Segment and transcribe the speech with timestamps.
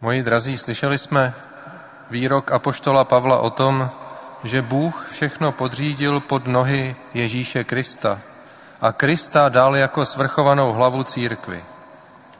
[0.00, 1.34] Moji drazí, slyšeli jsme
[2.10, 3.90] výrok apoštola Pavla o tom,
[4.44, 8.18] že Bůh všechno podřídil pod nohy Ježíše Krista
[8.80, 11.64] a Krista dal jako svrchovanou hlavu církvy.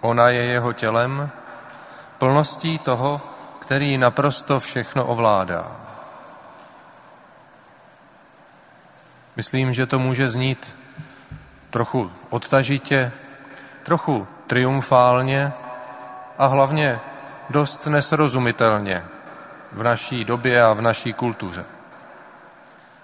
[0.01, 1.31] Ona je jeho tělem,
[2.19, 3.21] plností toho,
[3.59, 5.77] který naprosto všechno ovládá.
[9.36, 10.77] Myslím, že to může znít
[11.70, 13.12] trochu odtažitě,
[13.82, 15.52] trochu triumfálně
[16.38, 17.00] a hlavně
[17.51, 19.05] dost nesrozumitelně
[19.72, 21.64] v naší době a v naší kultuře.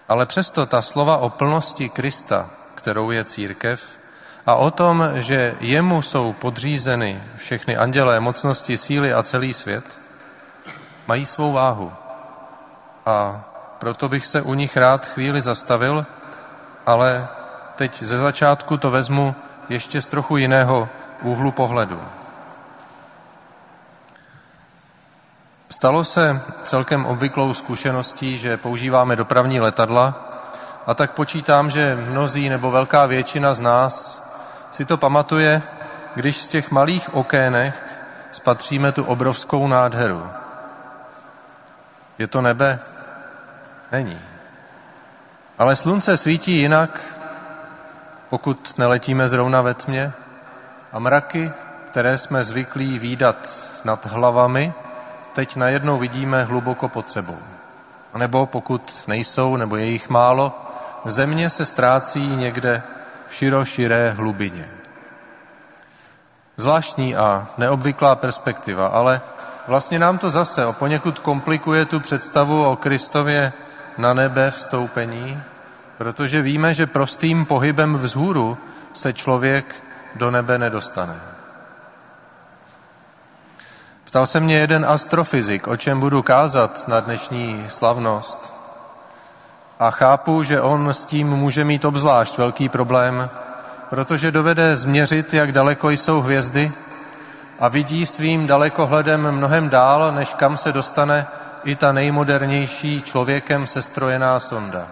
[0.08, 3.88] Ale přesto ta slova o plnosti Krista, kterou je církev,
[4.46, 10.00] a o tom, že jemu jsou podřízeny všechny andělé, mocnosti, síly a celý svět,
[11.06, 11.92] mají svou váhu.
[13.06, 13.44] A
[13.78, 16.06] proto bych se u nich rád chvíli zastavil,
[16.86, 17.28] ale
[17.76, 19.34] teď ze začátku to vezmu
[19.68, 20.88] ještě z trochu jiného
[21.22, 22.00] úhlu pohledu.
[25.84, 30.14] Stalo se celkem obvyklou zkušeností, že používáme dopravní letadla
[30.86, 34.22] a tak počítám, že mnozí nebo velká většina z nás
[34.70, 35.62] si to pamatuje,
[36.14, 37.82] když z těch malých okének
[38.30, 40.30] spatříme tu obrovskou nádheru.
[42.18, 42.78] Je to nebe?
[43.92, 44.18] Není.
[45.58, 47.00] Ale slunce svítí jinak,
[48.30, 50.12] pokud neletíme zrovna ve tmě,
[50.92, 51.52] a mraky,
[51.86, 53.48] které jsme zvyklí výdat
[53.84, 54.74] nad hlavami,
[55.34, 57.38] teď najednou vidíme hluboko pod sebou.
[58.14, 60.52] A nebo pokud nejsou, nebo je jich málo,
[61.04, 62.82] země se ztrácí někde
[63.28, 64.68] v široširé hlubině.
[66.56, 69.20] Zvláštní a neobvyklá perspektiva, ale
[69.68, 73.52] vlastně nám to zase o poněkud komplikuje tu představu o Kristově
[73.98, 75.42] na nebe vstoupení,
[75.98, 78.58] protože víme, že prostým pohybem vzhůru
[78.92, 79.74] se člověk
[80.14, 81.33] do nebe nedostane.
[84.14, 88.54] Ptal se mě jeden astrofyzik, o čem budu kázat na dnešní slavnost.
[89.78, 93.30] A chápu, že on s tím může mít obzvlášť velký problém,
[93.90, 96.72] protože dovede změřit, jak daleko jsou hvězdy
[97.60, 101.26] a vidí svým dalekohledem mnohem dál, než kam se dostane
[101.64, 104.86] i ta nejmodernější člověkem sestrojená sonda.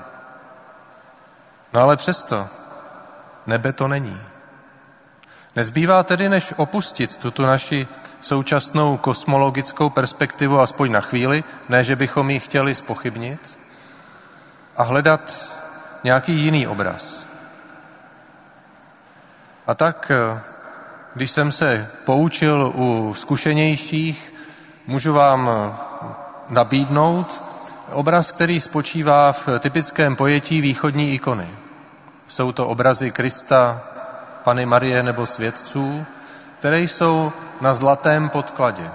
[1.73, 2.49] No ale přesto,
[3.47, 4.21] nebe to není.
[5.57, 7.89] Nezbývá tedy, než opustit tuto naši
[8.23, 13.59] současnou kosmologickou perspektivu aspoň na chvíli, ne, že bychom ji chtěli spochybnit,
[14.77, 15.53] a hledat
[16.05, 17.27] nějaký jiný obraz.
[19.67, 20.13] A tak,
[21.15, 24.35] když jsem se poučil u zkušenějších,
[24.87, 25.51] můžu vám
[26.49, 27.43] nabídnout
[27.93, 31.49] obraz, který spočívá v typickém pojetí východní ikony.
[32.29, 33.83] Jsou to obrazy Krista,
[34.45, 36.07] Pany Marie nebo svědců,
[36.59, 38.91] které jsou na zlatém podkladě.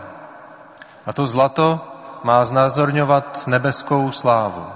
[1.06, 1.80] A to zlato
[2.24, 4.68] má znázorňovat nebeskou slávu.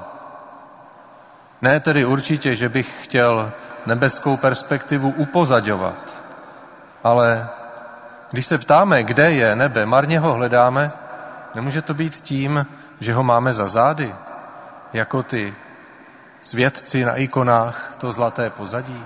[1.62, 3.51] Ne tedy určitě, že bych chtěl
[3.85, 6.24] nebeskou perspektivu upozadovat,
[7.03, 7.50] ale
[8.31, 10.91] když se ptáme, kde je nebe, marně ho hledáme,
[11.56, 12.66] nemůže to být tím,
[13.00, 14.16] že ho máme za zády,
[14.94, 15.56] jako ty
[16.41, 19.03] svědci na ikonách, to zlaté pozadí.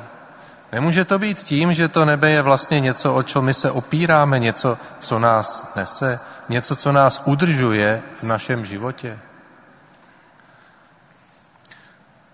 [0.75, 4.39] Nemůže to být tím, že to nebe je vlastně něco, o čem my se opíráme,
[4.39, 6.19] něco, co nás nese,
[6.49, 9.19] něco, co nás udržuje v našem životě.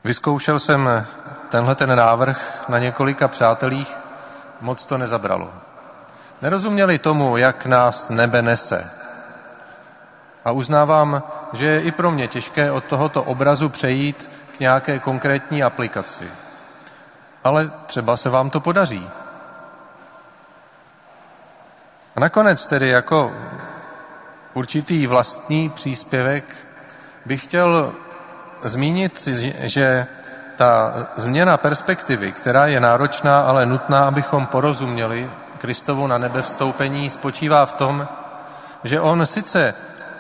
[0.04, 1.06] Vyzkoušel jsem
[1.50, 3.98] tenhle ten návrh na několika přátelích,
[4.62, 5.54] moc to nezabralo.
[6.42, 8.92] Nerozuměli tomu, jak nás nebe nese.
[10.46, 11.24] A uznávám,
[11.54, 16.41] že je i pro mě těžké od tohoto obrazu přejít k nějaké konkrétní aplikaci
[17.44, 19.10] ale třeba se vám to podaří.
[22.16, 23.32] A nakonec tedy jako
[24.54, 26.56] určitý vlastní příspěvek
[27.26, 27.94] bych chtěl
[28.64, 29.28] zmínit,
[29.60, 30.08] že
[30.56, 37.66] ta změna perspektivy, která je náročná, ale nutná, abychom porozuměli Kristovu na nebe vstoupení, spočívá
[37.66, 38.08] v tom,
[38.84, 39.74] že on sice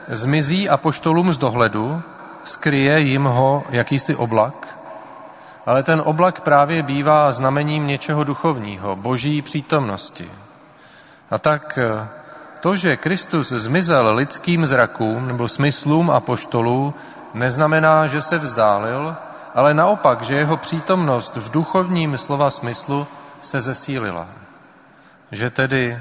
[0.07, 2.03] zmizí apoštolům z dohledu,
[2.43, 4.70] skryje jim ho jakýsi oblak,
[5.65, 10.31] ale ten oblak právě bývá znamením něčeho duchovního, boží přítomnosti.
[11.31, 12.07] A tak eh,
[12.59, 16.93] to, že Kristus zmizel lidským zrakům nebo smyslům a poštolů,
[17.33, 19.15] neznamená, že se vzdálil,
[19.55, 23.07] ale naopak, že jeho přítomnost v duchovním slova smyslu
[23.41, 24.27] se zesílila.
[25.31, 25.99] Že tedy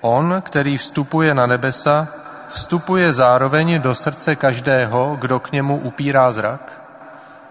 [0.00, 2.08] on, který vstupuje na nebesa,
[2.48, 6.83] vstupuje zároveň do srdce každého, kdo k němu upírá zrak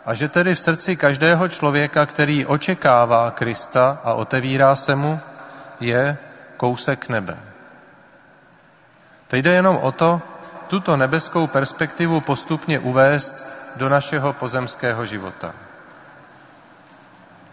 [0.06, 5.20] a že tedy v srdci každého člověka, který očekává Krista a otevírá se mu,
[5.80, 6.18] je
[6.58, 7.38] kousek nebe.
[9.28, 10.22] Teď jde jenom o to,
[10.68, 15.54] tuto nebeskou perspektivu postupně uvést do našeho pozemského života.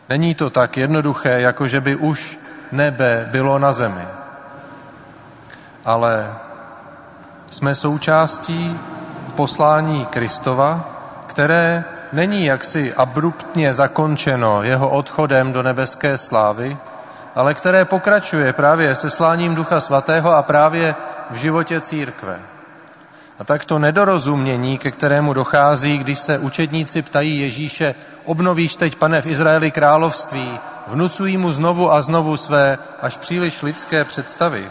[0.08, 2.38] Není to tak jednoduché, jako že by už
[2.72, 4.04] nebe bylo na zemi.
[5.84, 6.34] Ale
[7.50, 8.80] jsme součástí
[9.34, 10.84] poslání Kristova,
[11.26, 16.76] které není jaksi abruptně zakončeno jeho odchodem do nebeské slávy,
[17.34, 20.94] ale které pokračuje právě se sláním Ducha Svatého a právě
[21.30, 22.38] v životě církve.
[23.38, 29.22] A tak to nedorozumění, ke kterému dochází, když se učedníci ptají Ježíše, obnovíš teď, pane,
[29.22, 34.70] v Izraeli království, vnucují mu znovu a znovu své až příliš lidské představy.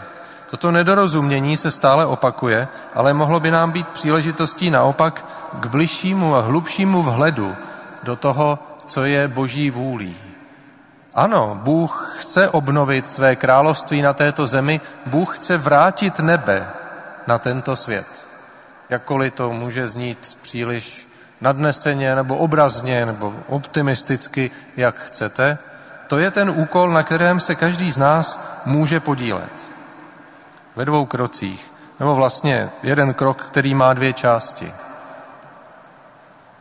[0.50, 5.24] Toto nedorozumění se stále opakuje, ale mohlo by nám být příležitostí naopak
[5.60, 7.56] k bližšímu a hlubšímu vhledu
[8.02, 10.16] do toho, co je boží vůlí.
[11.14, 16.68] Ano, Bůh chce obnovit své království na této zemi, Bůh chce vrátit nebe
[17.26, 18.06] na tento svět.
[18.88, 21.08] Jakkoliv to může znít příliš
[21.40, 25.58] nadneseně nebo obrazně nebo optimisticky, jak chcete,
[26.06, 29.52] to je ten úkol, na kterém se každý z nás může podílet.
[30.76, 31.72] Ve dvou krocích.
[32.00, 34.72] Nebo vlastně jeden krok, který má dvě části.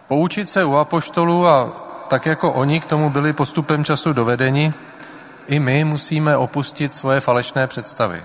[0.10, 1.70] Poučit se u apoštolů a
[2.08, 4.74] tak jako oni k tomu byli postupem času dovedeni,
[5.48, 8.24] i my musíme opustit svoje falešné představy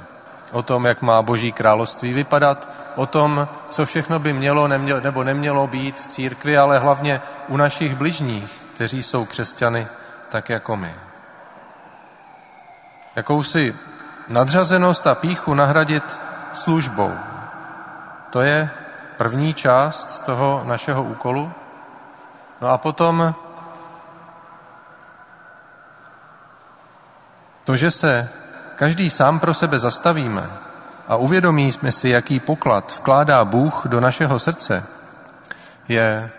[0.53, 5.25] o tom, jak má Boží království vypadat, o tom, co všechno by mělo nemělo, nebo
[5.25, 9.87] nemělo být v církvi, ale hlavně u našich bližních, kteří jsou křesťany
[10.29, 10.95] tak jako my.
[13.17, 13.75] Jakousi
[14.29, 16.21] nadřazenost a píchu nahradit
[16.53, 17.13] službou.
[18.31, 18.71] To je
[19.17, 21.53] první část toho našeho úkolu.
[22.61, 23.35] No a potom
[27.65, 28.29] to, že se
[28.77, 30.51] každý sám pro sebe zastavíme
[31.09, 34.87] a uvědomíme si, jaký poklad vkládá Bůh do našeho srdce,
[35.89, 36.31] je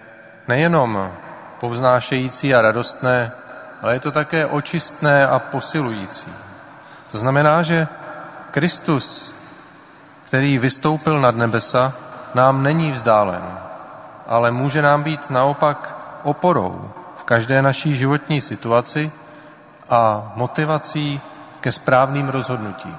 [0.48, 1.12] nejenom
[1.60, 3.32] povznášející a radostné,
[3.82, 6.32] ale je to také očistné a posilující.
[7.12, 7.88] To znamená, že
[8.52, 9.34] Kristus,
[10.26, 11.94] který vystoupil nad nebesa,
[12.34, 13.44] nám není vzdálen,
[14.28, 19.12] ale může nám být naopak oporou v každé naší životní situaci
[19.90, 21.22] a motivací
[21.62, 22.98] ke správným rozhodnutím.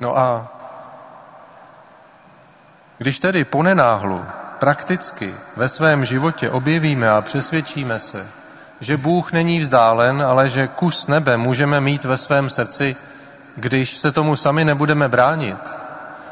[0.00, 0.46] No a
[2.98, 4.24] když tedy ponenáhlu
[4.58, 8.26] prakticky ve svém životě objevíme a přesvědčíme se,
[8.80, 12.96] že Bůh není vzdálen, ale že kus nebe můžeme mít ve svém srdci,
[13.56, 15.58] když se tomu sami nebudeme bránit,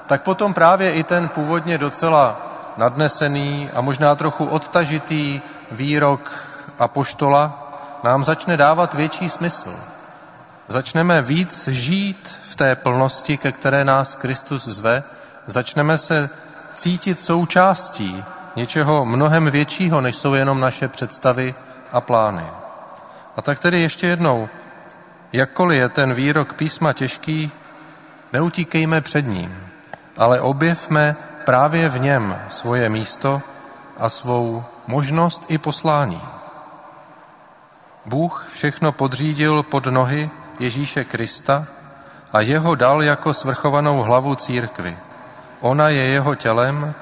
[0.07, 2.46] tak potom právě i ten původně docela
[2.77, 5.41] nadnesený a možná trochu odtažitý
[5.71, 6.45] výrok
[6.79, 7.73] apoštola
[8.05, 9.75] nám začne dávat větší smysl.
[10.69, 15.03] Začneme víc žít v té plnosti, ke které nás Kristus zve,
[15.47, 16.31] začneme se
[16.75, 18.25] cítit součástí
[18.57, 21.55] něčeho mnohem většího, než jsou jenom naše představy
[21.93, 22.47] a plány.
[23.37, 24.49] A tak tedy ještě jednou,
[25.33, 27.51] jakkoliv je ten výrok písma těžký,
[28.33, 29.57] neutíkejme před ním,
[30.17, 33.43] ale objevme právě v něm svoje místo
[33.99, 36.21] a svou možnost i poslání.
[38.07, 41.67] Bůh všechno podřídil pod nohy Ježíše Krista
[42.33, 44.99] a jeho dal jako svrchovanou hlavu církvy.
[45.61, 46.95] Ona je jeho tělem,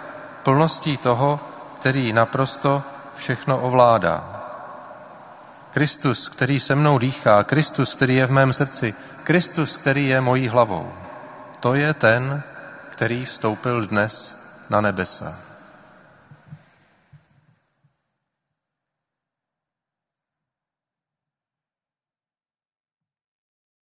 [0.42, 1.40] plností toho,
[1.76, 2.82] který naprosto
[3.14, 4.42] všechno ovládá.
[5.70, 10.48] Kristus, který se mnou dýchá, Kristus, který je v mém srdci, Kristus, který je mojí
[10.48, 10.92] hlavou.
[11.60, 12.42] To je ten,
[12.94, 14.36] který vstoupil dnes
[14.70, 15.38] na nebesa.